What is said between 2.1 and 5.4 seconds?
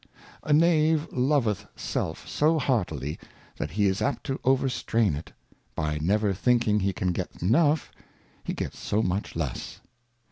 so heartily, that he is apt to over strain it: